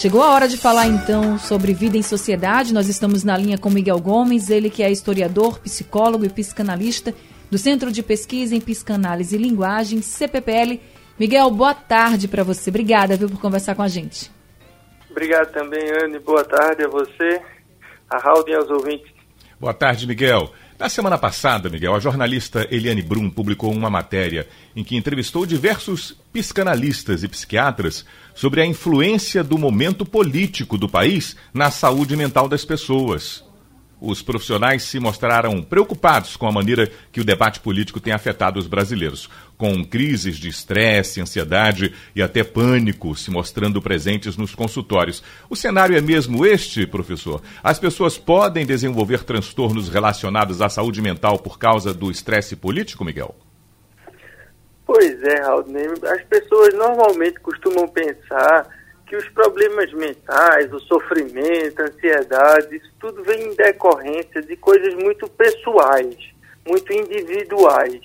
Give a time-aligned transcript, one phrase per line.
[0.00, 2.72] Chegou a hora de falar então sobre vida em sociedade.
[2.72, 7.12] Nós estamos na linha com Miguel Gomes, ele que é historiador, psicólogo e psicanalista
[7.50, 10.80] do Centro de Pesquisa em Psicanálise e Linguagem, CPPL.
[11.18, 12.70] Miguel, boa tarde para você.
[12.70, 14.30] Obrigada, viu, por conversar com a gente.
[15.10, 16.18] Obrigado também, Anne.
[16.18, 17.42] Boa tarde a você,
[18.08, 19.12] a Raul e aos ouvintes.
[19.60, 20.50] Boa tarde, Miguel.
[20.80, 26.16] Na semana passada, Miguel, a jornalista Eliane Brum publicou uma matéria em que entrevistou diversos
[26.32, 28.02] psicanalistas e psiquiatras
[28.34, 33.44] sobre a influência do momento político do país na saúde mental das pessoas
[34.00, 38.66] os profissionais se mostraram preocupados com a maneira que o debate político tem afetado os
[38.66, 45.22] brasileiros, com crises de estresse, ansiedade e até pânico se mostrando presentes nos consultórios.
[45.48, 47.42] O cenário é mesmo este, professor?
[47.62, 53.34] As pessoas podem desenvolver transtornos relacionados à saúde mental por causa do estresse político, Miguel?
[54.86, 55.66] Pois é, Raul.
[56.04, 58.66] As pessoas normalmente costumam pensar
[59.10, 64.94] que os problemas mentais, o sofrimento, a ansiedade, isso tudo vem em decorrência de coisas
[64.94, 66.16] muito pessoais,
[66.64, 68.00] muito individuais.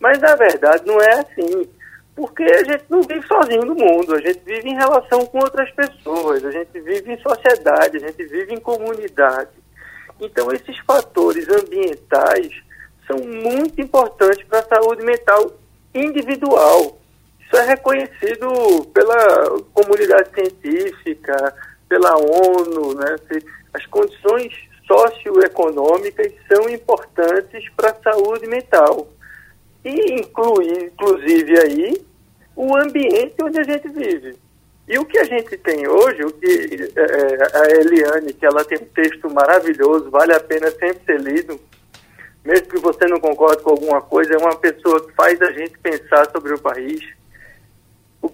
[0.00, 1.70] Mas na verdade não é assim,
[2.16, 5.70] porque a gente não vive sozinho no mundo, a gente vive em relação com outras
[5.70, 9.52] pessoas, a gente vive em sociedade, a gente vive em comunidade.
[10.20, 12.50] Então esses fatores ambientais
[13.06, 15.52] são muito importantes para a saúde mental
[15.94, 16.98] individual.
[17.54, 21.54] Isso é reconhecido pela comunidade científica,
[21.88, 23.14] pela ONU, né?
[23.72, 24.52] As condições
[24.84, 29.06] socioeconômicas são importantes para a saúde mental.
[29.84, 32.04] E inclui, inclusive aí,
[32.56, 34.36] o ambiente onde a gente vive.
[34.88, 38.78] E o que a gente tem hoje, o que é, a Eliane, que ela tem
[38.78, 41.60] um texto maravilhoso, vale a pena sempre ser lido,
[42.44, 45.78] mesmo que você não concorde com alguma coisa, é uma pessoa que faz a gente
[45.78, 47.14] pensar sobre o país,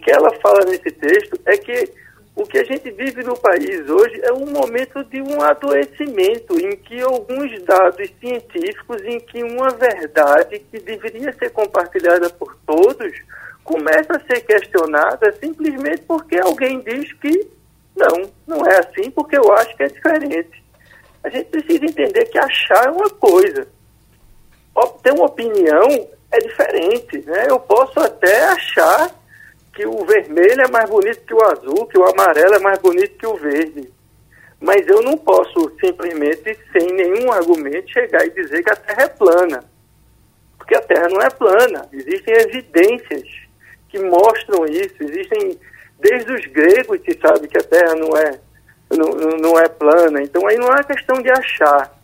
[0.00, 1.92] que ela fala nesse texto é que
[2.34, 6.76] o que a gente vive no país hoje é um momento de um adoecimento em
[6.76, 13.12] que alguns dados científicos, em que uma verdade que deveria ser compartilhada por todos,
[13.62, 17.46] começa a ser questionada simplesmente porque alguém diz que
[17.94, 20.64] não, não é assim, porque eu acho que é diferente.
[21.22, 23.66] A gente precisa entender que achar é uma coisa.
[25.02, 27.18] Ter uma opinião é diferente.
[27.26, 27.46] Né?
[27.48, 29.10] Eu posso até achar
[29.72, 33.16] que o vermelho é mais bonito que o azul, que o amarelo é mais bonito
[33.16, 33.90] que o verde.
[34.60, 39.08] Mas eu não posso simplesmente, sem nenhum argumento, chegar e dizer que a Terra é
[39.08, 39.64] plana.
[40.58, 41.88] Porque a Terra não é plana.
[41.92, 43.26] Existem evidências
[43.88, 44.96] que mostram isso.
[45.00, 45.58] Existem,
[45.98, 48.38] desde os gregos, que sabem que a Terra não é,
[48.90, 50.22] não, não é plana.
[50.22, 51.98] Então aí não é questão de achar.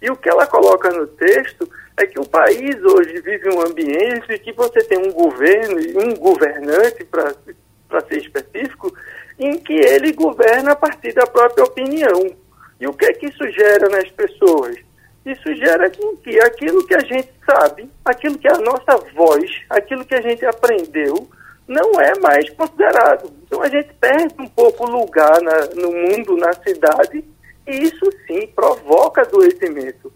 [0.00, 1.68] E o que ela coloca no texto
[2.00, 7.04] é que o país hoje vive um ambiente que você tem um governo um governante,
[7.04, 8.92] para ser específico,
[9.38, 12.34] em que ele governa a partir da própria opinião.
[12.80, 14.76] E o que é que isso gera nas pessoas?
[15.26, 20.04] Isso gera que, aquilo que a gente sabe, aquilo que é a nossa voz, aquilo
[20.04, 21.28] que a gente aprendeu,
[21.68, 23.30] não é mais considerado.
[23.46, 27.22] Então a gente perde um pouco o lugar na, no mundo, na cidade,
[27.66, 30.10] e isso sim provoca adoecimento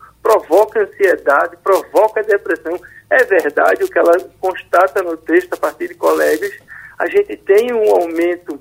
[1.24, 2.78] ansiedade, provoca depressão.
[3.10, 6.52] É verdade o que ela constata no texto a partir de colegas.
[6.98, 8.60] A gente tem um aumento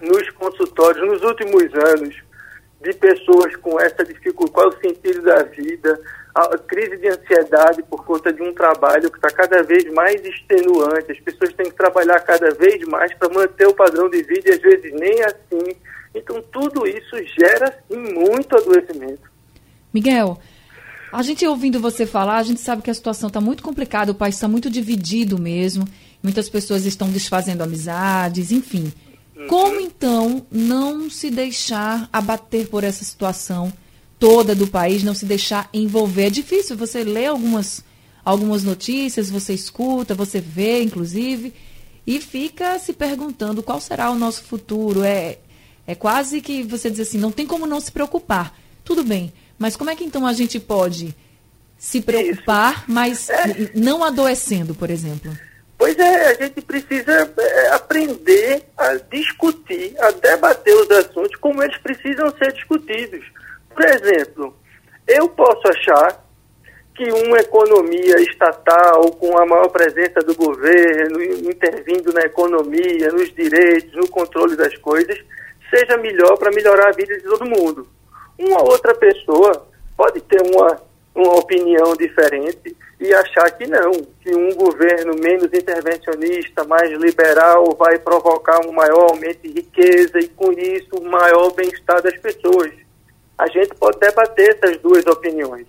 [0.00, 2.16] nos consultórios nos últimos anos
[2.80, 6.00] de pessoas com essa dificuldade, qual é o sentido da vida,
[6.34, 11.10] a crise de ansiedade por conta de um trabalho que está cada vez mais extenuante,
[11.10, 14.52] as pessoas têm que trabalhar cada vez mais para manter o padrão de vida e
[14.52, 15.76] às vezes nem assim.
[16.14, 19.28] Então tudo isso gera sim muito adoecimento.
[19.92, 20.38] Miguel,
[21.12, 24.14] a gente ouvindo você falar, a gente sabe que a situação está muito complicada, o
[24.14, 25.86] país está muito dividido mesmo.
[26.22, 28.92] Muitas pessoas estão desfazendo amizades, enfim.
[29.36, 29.46] Uhum.
[29.46, 33.72] Como então não se deixar abater por essa situação
[34.18, 36.26] toda do país, não se deixar envolver?
[36.26, 37.84] É difícil, você lê algumas,
[38.24, 41.54] algumas notícias, você escuta, você vê, inclusive,
[42.06, 45.04] e fica se perguntando qual será o nosso futuro.
[45.04, 45.38] É,
[45.86, 48.58] é quase que você diz assim, não tem como não se preocupar.
[48.84, 51.14] Tudo bem, mas como é que então a gente pode
[51.78, 52.84] se preocupar, Isso.
[52.88, 53.70] mas é.
[53.74, 55.32] não adoecendo, por exemplo?
[55.78, 61.78] Pois é, a gente precisa é, aprender a discutir, a debater os assuntos como eles
[61.78, 63.24] precisam ser discutidos.
[63.72, 64.56] Por exemplo,
[65.06, 66.24] eu posso achar
[66.96, 73.94] que uma economia estatal, com a maior presença do governo, intervindo na economia, nos direitos,
[73.94, 75.16] no controle das coisas,
[75.70, 77.88] seja melhor para melhorar a vida de todo mundo.
[78.38, 80.80] Uma outra pessoa pode ter uma,
[81.14, 87.98] uma opinião diferente e achar que não, que um governo menos intervencionista, mais liberal, vai
[87.98, 92.72] provocar um maior aumento de riqueza e, com isso, um maior bem-estar das pessoas.
[93.36, 95.66] A gente pode debater essas duas opiniões.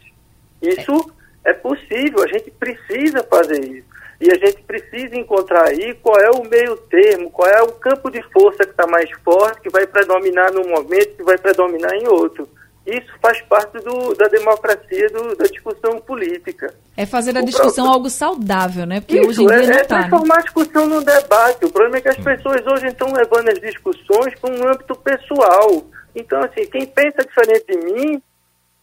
[0.61, 1.11] Isso
[1.43, 3.88] é possível, a gente precisa fazer isso.
[4.21, 8.11] E a gente precisa encontrar aí qual é o meio termo, qual é o campo
[8.11, 12.07] de força que está mais forte, que vai predominar num momento, que vai predominar em
[12.07, 12.47] outro.
[12.85, 16.73] Isso faz parte do, da democracia, do, da discussão política.
[16.97, 17.93] É fazer a discussão próprio...
[17.93, 18.99] algo saudável, né?
[18.99, 20.01] Porque Isso, hoje em dia é, não é tá, né?
[20.01, 20.41] transformar né?
[20.41, 21.65] a discussão num debate.
[21.65, 25.83] O problema é que as pessoas hoje estão levando as discussões para um âmbito pessoal.
[26.15, 28.21] Então, assim, quem pensa diferente de mim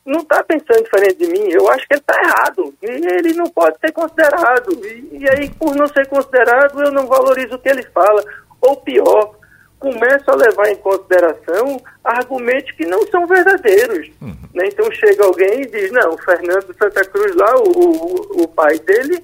[0.07, 1.51] não está pensando diferente de mim.
[1.51, 2.75] Eu acho que ele está errado.
[2.81, 4.71] E ele não pode ser considerado.
[4.87, 8.23] E, e, aí, por não ser considerado, eu não valorizo o que ele fala.
[8.61, 9.35] Ou pior,
[9.79, 14.11] começo a levar em consideração argumentos que não são verdadeiros.
[14.23, 14.37] Uhum.
[14.55, 14.69] Né?
[14.69, 18.79] Então chega alguém e diz, não, o Fernando Santa Cruz lá, o, o, o pai
[18.79, 19.23] dele,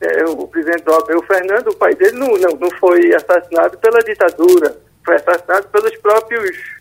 [0.00, 3.98] é, o presidente do o Fernando, o pai dele não, não, não foi assassinado pela
[4.00, 6.77] ditadura, foi assassinado pelos próprios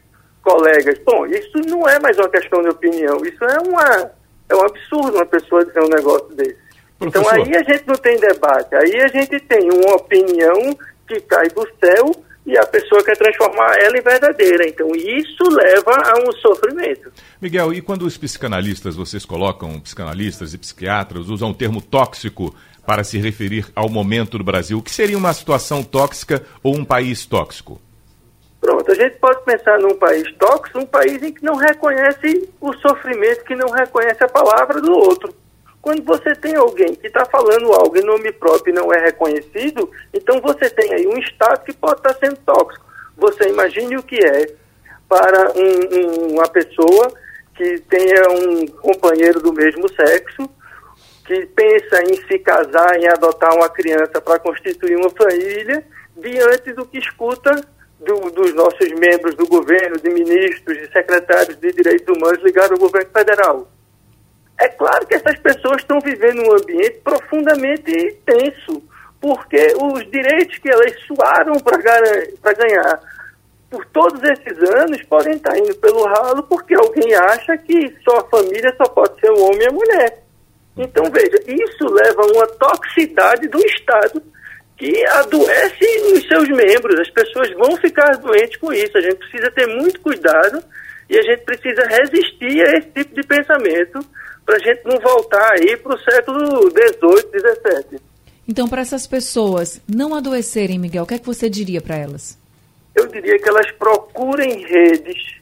[0.48, 0.98] colegas.
[1.06, 4.12] Bom, isso não é mais uma questão de opinião, isso é, uma,
[4.48, 6.58] é um absurdo uma pessoa dizer um negócio desse.
[7.02, 7.48] Então, Professor.
[7.48, 10.78] Então aí a gente não tem debate, aí a gente tem uma opinião
[11.08, 12.12] que cai do céu
[12.46, 14.68] e a pessoa quer transformar ela em verdadeira.
[14.68, 17.12] Então isso leva a um sofrimento.
[17.42, 22.56] Miguel, e quando os psicanalistas, vocês colocam psicanalistas e psiquiatras, usam o termo tóxico
[22.86, 26.86] para se referir ao momento do Brasil, o que seria uma situação tóxica ou um
[26.86, 27.82] país tóxico?
[28.88, 33.44] A gente pode pensar num país tóxico, um país em que não reconhece o sofrimento,
[33.44, 35.34] que não reconhece a palavra do outro.
[35.82, 39.92] Quando você tem alguém que está falando algo em nome próprio e não é reconhecido,
[40.14, 42.86] então você tem aí um Estado que pode estar tá sendo tóxico.
[43.18, 44.54] Você imagine o que é
[45.10, 47.12] para um, um, uma pessoa
[47.56, 50.50] que tenha um companheiro do mesmo sexo,
[51.26, 55.84] que pensa em se casar, em adotar uma criança para constituir uma família,
[56.16, 57.52] diante do que escuta
[58.00, 62.78] do, dos nossos membros do governo, de ministros, de secretários de direitos humanos ligados ao
[62.78, 63.68] governo federal.
[64.60, 68.82] É claro que essas pessoas estão vivendo um ambiente profundamente tenso,
[69.20, 73.02] porque os direitos que elas suaram para ganhar
[73.70, 78.30] por todos esses anos podem estar indo pelo ralo porque alguém acha que só a
[78.30, 80.24] família só pode ser o homem e a mulher.
[80.78, 84.22] Então, veja, isso leva a uma toxicidade do Estado
[84.78, 87.00] que adoece os seus membros.
[87.00, 88.98] As pessoas vão ficar doentes com isso.
[88.98, 90.64] A gente precisa ter muito cuidado
[91.10, 94.00] e a gente precisa resistir a esse tipo de pensamento
[94.46, 98.00] para a gente não voltar aí para o século XVIII, XVII.
[98.48, 102.38] Então, para essas pessoas não adoecerem, Miguel, o que é que você diria para elas?
[102.96, 105.38] Eu diria que elas procurem redes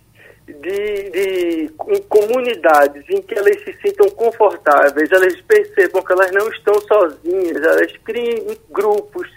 [0.48, 1.74] de, de
[2.08, 7.92] comunidades em que elas se sintam confortáveis, elas percebam que elas não estão sozinhas, elas
[8.04, 9.28] criem grupos,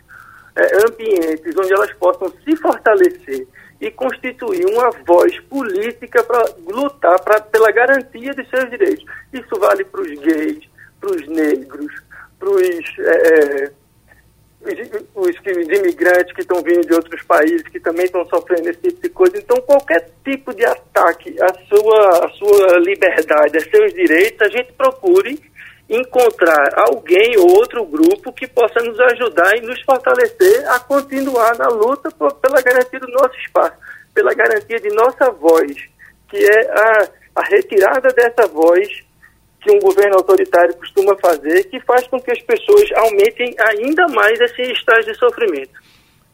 [0.55, 3.47] é, ambientes onde elas possam se fortalecer
[3.81, 9.05] e constituir uma voz política para lutar pra, pela garantia de seus direitos.
[9.33, 10.69] Isso vale para os gays,
[11.01, 11.95] para os negros,
[12.39, 13.73] para os, é,
[15.15, 19.03] os, os imigrantes que estão vindo de outros países, que também estão sofrendo esse tipo
[19.03, 19.39] de coisa.
[19.39, 24.73] Então, qualquer tipo de ataque à sua, à sua liberdade, a seus direitos, a gente
[24.73, 25.41] procure
[25.89, 31.69] encontrar alguém ou outro grupo que possa nos ajudar e nos fortalecer a continuar na
[31.69, 33.77] luta por, pela garantia do nosso espaço,
[34.13, 35.75] pela garantia de nossa voz,
[36.29, 39.08] que é a, a retirada dessa voz
[39.69, 44.41] que um governo autoritário costuma fazer, que faz com que as pessoas aumentem ainda mais
[44.41, 45.79] esse estágio de sofrimento.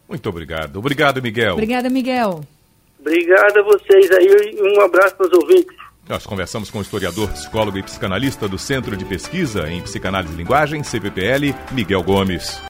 [0.08, 0.78] Muito obrigado.
[0.78, 1.54] Obrigado, Miguel.
[1.54, 2.40] Obrigada, Miguel.
[3.00, 5.76] Obrigado a vocês aí e um abraço para os ouvintes.
[6.08, 10.36] Nós conversamos com o historiador, psicólogo e psicanalista do Centro de Pesquisa em Psicanálise e
[10.36, 12.60] Linguagem, CPPL, Miguel Gomes.